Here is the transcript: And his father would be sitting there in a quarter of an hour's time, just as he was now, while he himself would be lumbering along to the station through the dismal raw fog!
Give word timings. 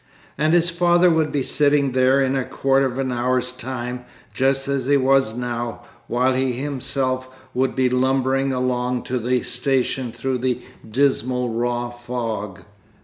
And 0.35 0.55
his 0.55 0.71
father 0.71 1.11
would 1.11 1.31
be 1.31 1.43
sitting 1.43 1.91
there 1.91 2.19
in 2.21 2.35
a 2.35 2.43
quarter 2.43 2.87
of 2.87 2.97
an 2.97 3.11
hour's 3.11 3.51
time, 3.51 4.03
just 4.33 4.67
as 4.67 4.87
he 4.87 4.97
was 4.97 5.35
now, 5.35 5.83
while 6.07 6.33
he 6.33 6.53
himself 6.53 7.29
would 7.53 7.75
be 7.75 7.87
lumbering 7.87 8.51
along 8.51 9.03
to 9.03 9.19
the 9.19 9.43
station 9.43 10.11
through 10.11 10.39
the 10.39 10.59
dismal 10.89 11.49
raw 11.49 11.91
fog! 11.91 12.63